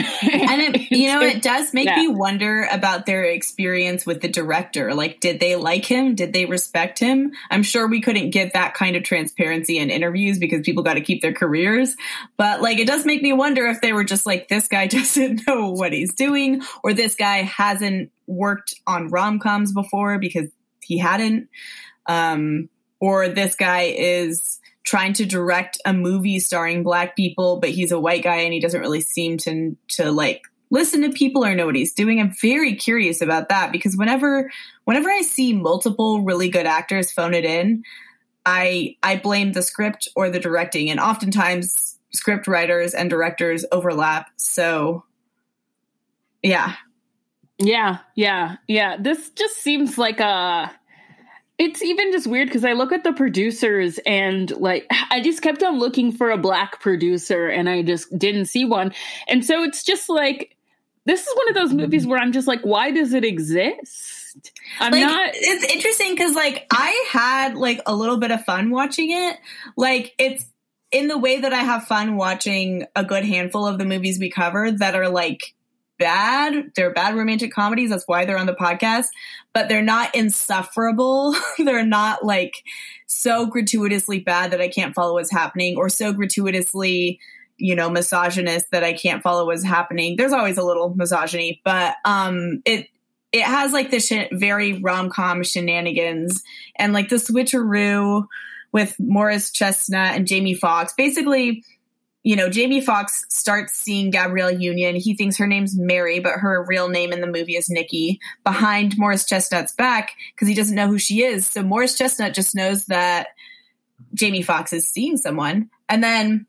[0.47, 1.97] And it, you know, it does make Yeah.
[1.97, 4.95] me wonder about their experience with the director.
[4.95, 6.15] Like, did they like him?
[6.15, 7.33] Did they respect him?
[7.51, 11.01] I'm sure we couldn't get that kind of transparency in interviews because people got to
[11.01, 11.97] keep their careers.
[12.37, 15.47] But like, it does make me wonder if they were just like, this guy doesn't
[15.47, 20.47] know what he's doing, or this guy hasn't worked on rom coms before because
[20.81, 21.49] he hadn't.
[22.07, 22.69] Um,
[23.01, 28.01] or this guy is trying to direct a movie starring black people, but he's a
[28.01, 31.67] white guy and he doesn't really seem to to like listen to people or know
[31.67, 32.21] what he's doing.
[32.21, 34.51] I'm very curious about that because whenever
[34.85, 37.83] whenever I see multiple really good actors phone it in,
[38.45, 44.29] I I blame the script or the directing, and oftentimes script writers and directors overlap.
[44.37, 45.05] So
[46.43, 46.77] yeah.
[47.59, 48.97] Yeah, yeah, yeah.
[49.01, 50.76] This just seems like a.
[51.59, 55.63] It's even just weird because I look at the producers and like I just kept
[55.63, 58.93] on looking for a black producer and I just didn't see one.
[59.29, 60.57] And so it's just like
[61.05, 64.53] this is one of those movies where I'm just like, why does it exist?
[64.81, 65.31] I'm like not.
[65.35, 69.39] it's interesting because like i had like a little bit of fun watching it
[69.77, 70.45] like it's
[70.91, 74.31] in the way that i have fun watching a good handful of the movies we
[74.31, 75.55] cover that are like
[75.99, 79.07] bad they're bad romantic comedies that's why they're on the podcast
[79.53, 82.63] but they're not insufferable they're not like
[83.07, 87.19] so gratuitously bad that i can't follow what's happening or so gratuitously
[87.57, 91.97] you know misogynist that i can't follow what's happening there's always a little misogyny but
[92.05, 92.89] um it
[93.33, 96.43] it has like this sh- very rom-com shenanigans
[96.77, 98.27] and like the switcheroo
[98.73, 100.93] with Morris Chestnut and Jamie Foxx.
[100.97, 101.65] Basically,
[102.27, 104.97] you know, Jamie Foxx starts seeing Gabrielle Union.
[104.97, 108.99] He thinks her name's Mary, but her real name in the movie is Nikki behind
[108.99, 111.47] Morris Chestnut's back because he doesn't know who she is.
[111.47, 113.29] So Morris Chestnut just knows that
[114.13, 115.71] Jamie Foxx is seeing someone.
[115.89, 116.47] And then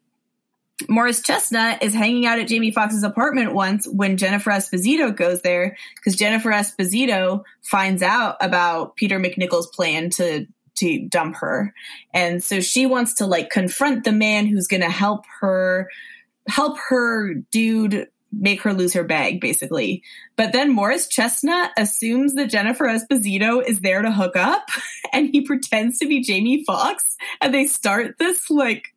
[0.90, 5.78] Morris Chestnut is hanging out at Jamie Foxx's apartment once when Jennifer Esposito goes there
[5.96, 11.74] because Jennifer Esposito finds out about Peter MacNicol's plan to to dump her.
[12.14, 15.90] And so she wants to like confront the man who's going to help her
[16.48, 20.04] help her dude make her lose her bag basically.
[20.36, 24.68] But then Morris Chestnut assumes that Jennifer Esposito is there to hook up
[25.14, 27.04] and he pretends to be Jamie Foxx
[27.42, 28.94] and they start this like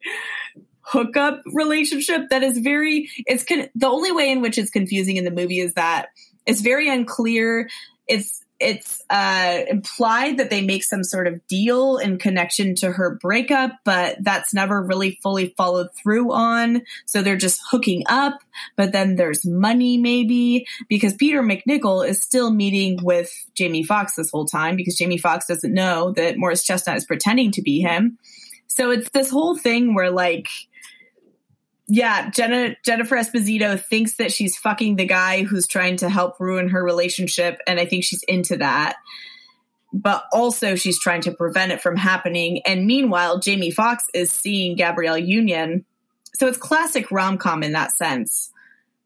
[0.83, 5.25] hookup relationship that is very it's con- the only way in which it's confusing in
[5.25, 6.09] the movie is that
[6.47, 7.69] it's very unclear
[8.09, 13.19] it's it's uh, implied that they make some sort of deal in connection to her
[13.21, 16.83] breakup, but that's never really fully followed through on.
[17.07, 18.41] So they're just hooking up,
[18.77, 24.31] but then there's money maybe because Peter MacNicol is still meeting with Jamie Foxx this
[24.31, 28.19] whole time because Jamie Foxx doesn't know that Morris Chestnut is pretending to be him.
[28.67, 30.49] So it's this whole thing where like
[31.93, 36.69] yeah, Jenna, Jennifer Esposito thinks that she's fucking the guy who's trying to help ruin
[36.69, 38.95] her relationship, and I think she's into that.
[39.93, 42.63] But also, she's trying to prevent it from happening.
[42.65, 45.85] And meanwhile, Jamie Foxx is seeing Gabrielle Union.
[46.37, 48.53] So it's classic rom com in that sense.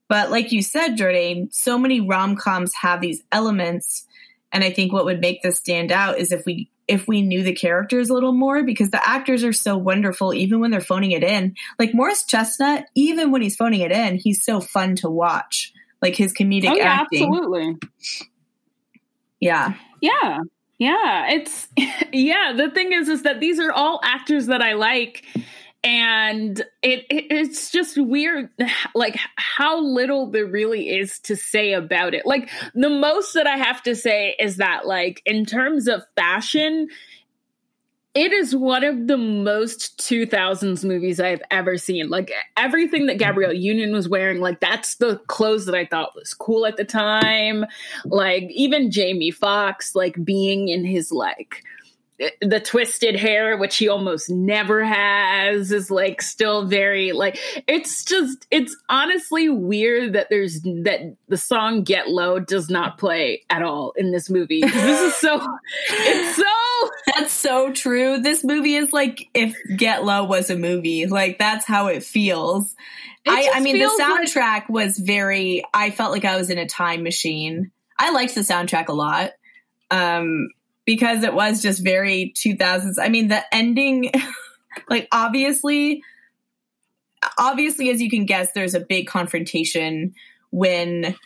[0.07, 4.07] But like you said, Jordan, so many rom coms have these elements.
[4.53, 7.43] And I think what would make this stand out is if we if we knew
[7.43, 11.13] the characters a little more because the actors are so wonderful even when they're phoning
[11.13, 11.55] it in.
[11.79, 15.73] Like Morris Chestnut, even when he's phoning it in, he's so fun to watch.
[16.03, 17.25] Like his comedic oh, yeah, acting.
[17.25, 17.77] absolutely.
[19.41, 19.75] Yeah.
[20.01, 20.41] Yeah.
[20.79, 21.31] Yeah.
[21.31, 21.69] It's
[22.13, 25.25] yeah, the thing is is that these are all actors that I like
[25.85, 28.49] and it, it it's just weird
[28.95, 32.27] like how little there really is to say about it.
[32.27, 36.89] Like the most that I have to say is that like in terms of fashion
[38.15, 42.11] it is one of the most 2000s movies I've ever seen.
[42.11, 43.61] Like everything that Gabrielle mm-hmm.
[43.61, 47.67] Union was wearing, like that's the clothes that I thought was cool at the time.
[48.05, 51.65] Like even Jamie Foxx like being in his like
[52.41, 58.47] the twisted hair, which he almost never has, is like still very like it's just
[58.51, 63.93] it's honestly weird that there's that the song Get Low does not play at all
[63.97, 64.63] in this movie.
[64.85, 65.41] This is so
[65.91, 68.19] it's so That's so true.
[68.21, 71.07] This movie is like if Get Low was a movie.
[71.07, 72.75] Like that's how it feels.
[73.25, 75.65] It I, I mean, the feels like- soundtrack was very.
[75.73, 77.71] I felt like I was in a time machine.
[77.99, 79.31] I liked the soundtrack a lot
[79.91, 80.49] um,
[80.85, 82.95] because it was just very 2000s.
[83.01, 84.11] I mean, the ending,
[84.89, 86.03] like obviously,
[87.39, 90.15] obviously, as you can guess, there's a big confrontation
[90.51, 91.17] when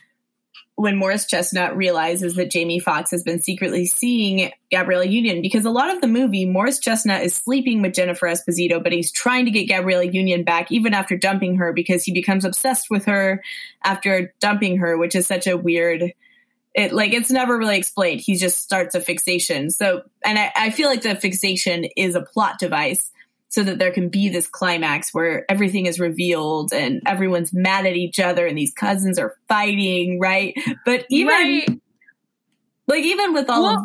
[0.79, 5.71] when Morris Chestnut realizes that Jamie Foxx has been secretly seeing Gabrielle Union because a
[5.71, 9.51] lot of the movie, Morris Chestnut is sleeping with Jennifer Esposito, but he's trying to
[9.51, 13.43] get Gabrielle Union back even after dumping her because he becomes obsessed with her
[13.83, 16.13] after dumping her, which is such a weird.
[16.79, 18.21] It like it's never really explained.
[18.21, 19.69] He just starts a fixation.
[19.71, 23.11] So, and I, I feel like the fixation is a plot device
[23.49, 27.97] so that there can be this climax where everything is revealed and everyone's mad at
[27.97, 30.55] each other and these cousins are fighting, right?
[30.85, 31.81] But even right.
[32.87, 33.81] like even with all of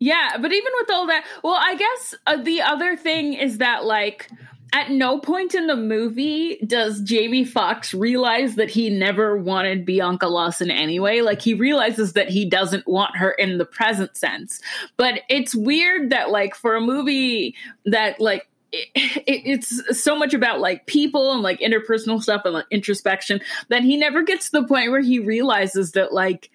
[0.00, 3.84] Yeah, but even with all that, well, I guess uh, the other thing is that
[3.84, 4.28] like
[4.72, 10.28] at no point in the movie does Jamie Foxx realize that he never wanted Bianca
[10.28, 11.20] Lawson anyway.
[11.20, 14.60] Like he realizes that he doesn't want her in the present sense.
[14.96, 17.54] But it's weird that like for a movie
[17.86, 22.54] that like it, it, it's so much about like people and like interpersonal stuff and
[22.54, 26.50] like introspection that he never gets to the point where he realizes that like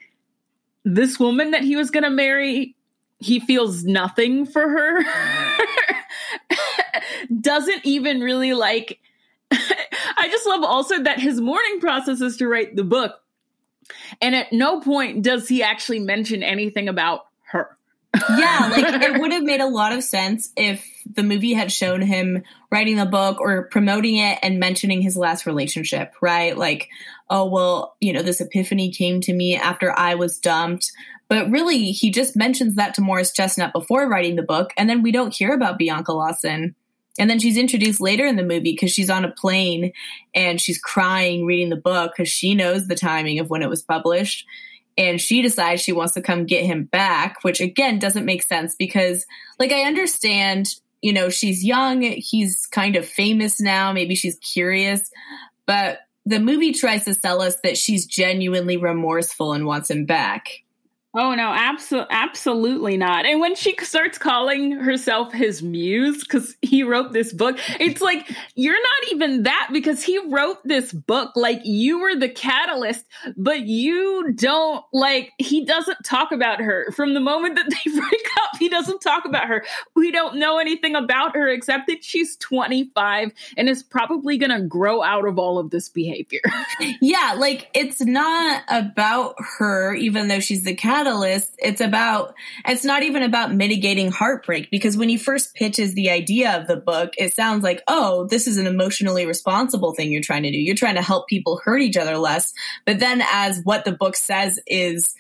[0.86, 2.76] this woman that he was going to marry
[3.20, 5.64] he feels nothing for her mm-hmm.
[7.44, 9.00] doesn't even really like
[9.52, 13.22] i just love also that his morning process is to write the book
[14.22, 17.78] and at no point does he actually mention anything about her
[18.38, 22.02] yeah, like it would have made a lot of sense if the movie had shown
[22.02, 26.58] him writing the book or promoting it and mentioning his last relationship, right?
[26.58, 26.90] Like,
[27.30, 30.92] oh, well, you know, this epiphany came to me after I was dumped.
[31.28, 35.02] But really, he just mentions that to Morris Chestnut before writing the book, and then
[35.02, 36.76] we don't hear about Bianca Lawson.
[37.20, 39.92] And then she's introduced later in the movie because she's on a plane
[40.34, 43.84] and she's crying reading the book because she knows the timing of when it was
[43.84, 44.46] published
[44.98, 48.76] and she decides she wants to come get him back, which again doesn't make sense
[48.76, 49.26] because,
[49.60, 55.10] like, I understand, you know, she's young, he's kind of famous now, maybe she's curious,
[55.66, 60.63] but the movie tries to sell us that she's genuinely remorseful and wants him back.
[61.16, 63.28] Oh no, absolutely, absolutely not.
[63.28, 68.28] And when she starts calling herself his muse because he wrote this book, it's like
[68.56, 71.32] you're not even that because he wrote this book.
[71.36, 73.06] Like you were the catalyst,
[73.38, 75.34] but you don't like.
[75.38, 78.53] He doesn't talk about her from the moment that they break up.
[78.64, 79.66] He doesn't talk about her.
[79.94, 84.66] We don't know anything about her except that she's 25 and is probably going to
[84.66, 86.40] grow out of all of this behavior.
[87.02, 91.54] Yeah, like it's not about her, even though she's the catalyst.
[91.58, 92.36] It's about,
[92.66, 96.78] it's not even about mitigating heartbreak because when he first pitches the idea of the
[96.78, 100.58] book, it sounds like, oh, this is an emotionally responsible thing you're trying to do.
[100.58, 102.54] You're trying to help people hurt each other less.
[102.86, 105.16] But then, as what the book says is,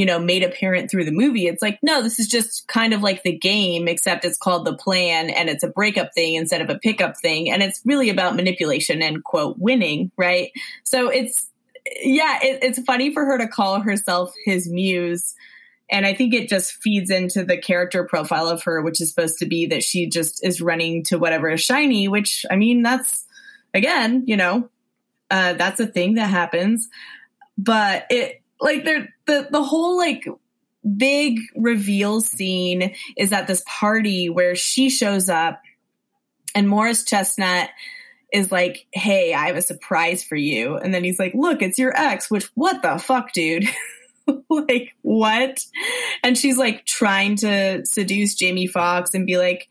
[0.00, 3.02] you know, made apparent through the movie, it's like, no, this is just kind of
[3.02, 6.70] like the game, except it's called the plan and it's a breakup thing instead of
[6.70, 7.50] a pickup thing.
[7.50, 10.52] And it's really about manipulation and quote, winning, right?
[10.84, 11.50] So it's,
[12.00, 15.34] yeah, it, it's funny for her to call herself his muse.
[15.90, 19.36] And I think it just feeds into the character profile of her, which is supposed
[19.40, 23.26] to be that she just is running to whatever is shiny, which I mean, that's
[23.74, 24.70] again, you know,
[25.30, 26.88] uh, that's a thing that happens.
[27.58, 30.26] But it like there the the whole like
[30.96, 35.60] big reveal scene is at this party where she shows up
[36.54, 37.70] and Morris Chestnut
[38.32, 40.76] is like, Hey, I have a surprise for you.
[40.76, 43.68] And then he's like, Look, it's your ex, which what the fuck, dude?
[44.48, 45.64] like, what?
[46.22, 49.68] And she's like trying to seduce Jamie Foxx and be like,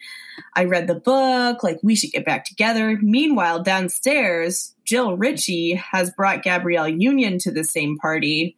[0.55, 2.97] I read the book, like, we should get back together.
[3.01, 8.55] Meanwhile, downstairs, Jill Ritchie has brought Gabrielle Union to the same party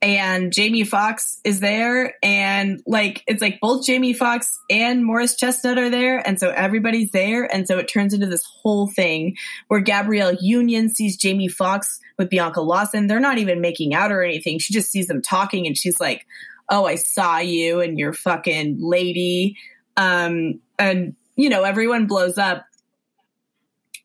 [0.00, 5.76] and Jamie Foxx is there, and like it's like both Jamie Foxx and Morris Chestnut
[5.78, 9.36] are there, and so everybody's there, and so it turns into this whole thing
[9.66, 13.08] where Gabrielle Union sees Jamie Foxx with Bianca Lawson.
[13.08, 14.58] They're not even making out or anything.
[14.60, 16.26] She just sees them talking, and she's like,
[16.70, 19.56] "Oh, I saw you and your fucking lady,"
[19.96, 22.64] um, and you know everyone blows up.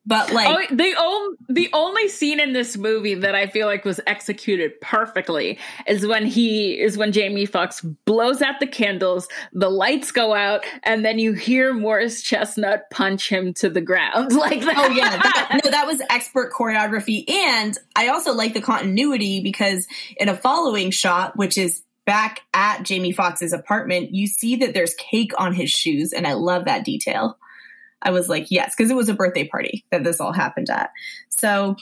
[0.06, 3.86] But like oh, the only the only scene in this movie that I feel like
[3.86, 9.70] was executed perfectly is when he is when Jamie Foxx blows out the candles, the
[9.70, 14.62] lights go out, and then you hear Morris Chestnut punch him to the ground like
[14.62, 14.78] that.
[14.78, 19.88] Oh yeah, that, no, that was expert choreography, and I also like the continuity because
[20.18, 24.94] in a following shot, which is back at Jamie Foxx's apartment, you see that there's
[24.96, 27.38] cake on his shoes, and I love that detail.
[28.04, 30.92] I was like, yes, because it was a birthday party that this all happened at.
[31.30, 31.76] So,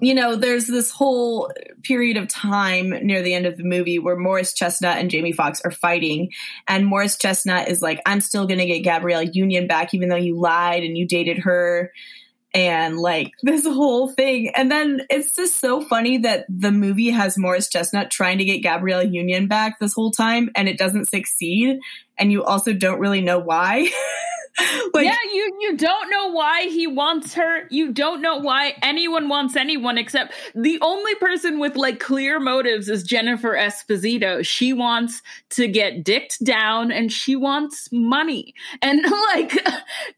[0.00, 1.50] you know, there's this whole
[1.82, 5.60] period of time near the end of the movie where Morris Chestnut and Jamie Foxx
[5.64, 6.30] are fighting,
[6.68, 10.16] and Morris Chestnut is like, I'm still going to get Gabrielle Union back, even though
[10.16, 11.90] you lied and you dated her
[12.52, 14.50] and like this whole thing.
[14.54, 18.62] And then it's just so funny that the movie has Morris Chestnut trying to get
[18.62, 21.78] Gabrielle Union back this whole time and it doesn't succeed.
[22.20, 23.90] And you also don't really know why.
[24.92, 27.66] like, yeah, you you don't know why he wants her.
[27.70, 32.88] You don't know why anyone wants anyone except the only person with like clear motives
[32.88, 34.44] is Jennifer Esposito.
[34.44, 38.54] She wants to get dicked down and she wants money.
[38.82, 39.04] And
[39.34, 39.52] like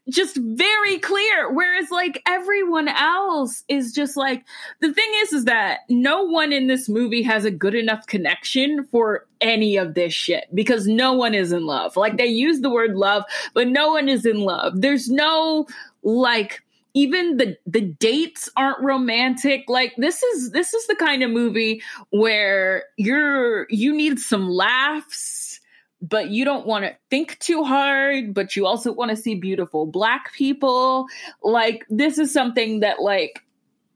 [0.09, 4.45] just very clear whereas like everyone else is just like
[4.81, 8.85] the thing is is that no one in this movie has a good enough connection
[8.85, 11.95] for any of this shit because no one is in love.
[11.95, 13.23] Like they use the word love,
[13.53, 14.81] but no one is in love.
[14.81, 15.67] There's no
[16.01, 16.61] like
[16.93, 21.81] even the the dates aren't romantic like this is this is the kind of movie
[22.11, 25.59] where you're you need some laughs
[26.01, 29.85] but you don't want to think too hard but you also want to see beautiful
[29.85, 31.07] black people
[31.41, 33.43] like this is something that like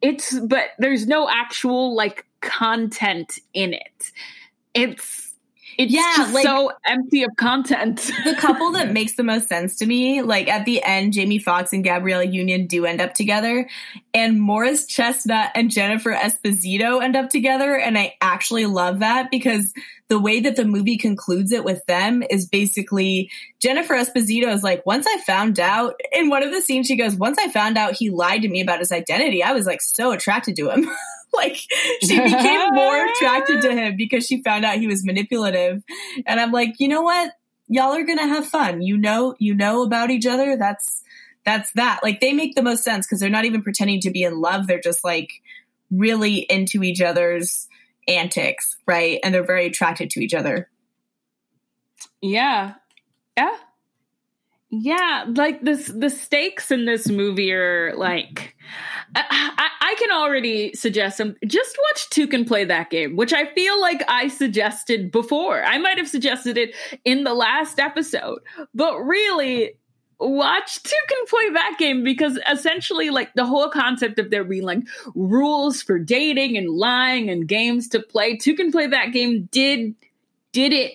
[0.02, 4.12] it's but there's no actual like content in it
[4.74, 5.27] it's
[5.78, 7.98] it's yeah, like, so empty of content.
[8.24, 11.72] the couple that makes the most sense to me, like at the end, Jamie Foxx
[11.72, 13.70] and Gabrielle Union do end up together,
[14.14, 19.72] and Morris Chestnut and Jennifer Esposito end up together, and I actually love that because
[20.10, 24.86] the way that the movie concludes it with them is basically Jennifer Esposito is like,
[24.86, 27.94] once I found out in one of the scenes, she goes, once I found out
[27.94, 30.90] he lied to me about his identity, I was like so attracted to him.
[31.34, 35.84] like she became more attracted to him because she found out he was manipulative.
[36.26, 37.34] And I'm like, you know what?
[37.68, 38.82] Y'all are gonna have fun.
[38.82, 40.56] You know, you know about each other.
[40.58, 41.04] That's
[41.46, 42.00] that's that.
[42.04, 44.68] Like they make the most sense because they're not even pretending to be in love.
[44.68, 45.32] They're just like
[45.92, 47.68] really into each other's
[48.08, 49.20] antics, right?
[49.24, 50.70] And they're very attracted to each other.
[52.22, 52.76] Yeah.
[53.38, 53.56] Yeah.
[54.70, 58.56] Yeah, like this the stakes in this movie are like
[59.16, 63.46] I, I, can already suggest some just watch two can play that game, which I
[63.54, 65.64] feel like I suggested before.
[65.64, 68.40] I might have suggested it in the last episode,
[68.76, 69.78] but really
[70.20, 74.64] watch two can play that game because essentially like the whole concept of there being
[74.64, 74.80] like
[75.16, 79.94] rules for dating and lying and games to play two can play that game did
[80.52, 80.94] did it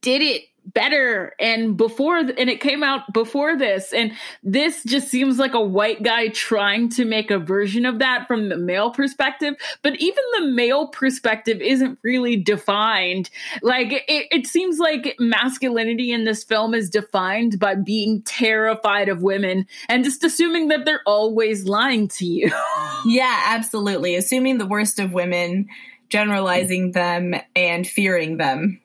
[0.00, 5.38] did it better and before and it came out before this and this just seems
[5.38, 9.54] like a white guy trying to make a version of that from the male perspective
[9.82, 13.30] but even the male perspective isn't really defined.
[13.62, 19.22] Like it, it seems like masculinity in this film is defined by being terrified of
[19.22, 22.50] women and just assuming that they're always lying to you.
[23.04, 24.14] Yeah absolutely.
[24.14, 25.68] Assuming the worst of women
[26.08, 28.81] generalizing them and fearing them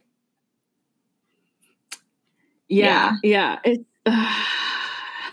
[2.69, 3.59] yeah, yeah.
[4.05, 4.43] yeah.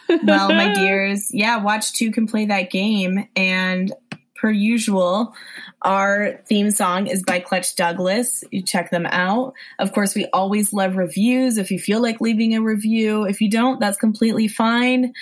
[0.24, 3.28] well, my dears, yeah, watch two can play that game.
[3.36, 3.92] And
[4.36, 5.34] per usual,
[5.82, 8.44] our theme song is by Clutch Douglas.
[8.50, 9.54] You check them out.
[9.78, 11.56] Of course, we always love reviews.
[11.56, 15.12] If you feel like leaving a review, if you don't, that's completely fine.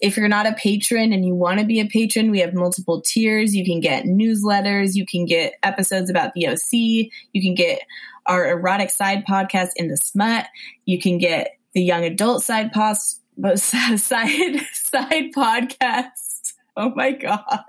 [0.00, 3.00] If you're not a patron and you want to be a patron, we have multiple
[3.00, 3.54] tiers.
[3.54, 7.80] You can get newsletters, you can get episodes about the OC, you can get
[8.26, 10.46] our erotic side podcast in the smut.
[10.84, 13.20] You can get the young adult side pos-
[13.56, 16.54] side side podcast.
[16.74, 17.62] Oh my god.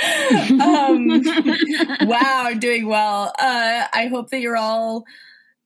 [0.60, 1.22] um,
[2.08, 3.32] wow, doing well.
[3.38, 5.04] Uh, I hope that you're all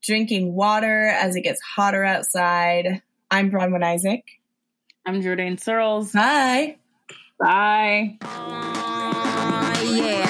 [0.03, 3.01] drinking water as it gets hotter outside.
[3.31, 4.25] I'm Bronwyn Isaac.
[5.07, 6.13] I'm Jordan Searles.
[6.13, 6.77] Hi.
[7.39, 8.19] Bye.
[8.21, 10.29] Bye.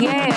[0.00, 0.27] Yay.